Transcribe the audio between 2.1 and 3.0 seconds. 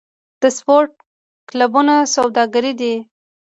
سوداګري ده؟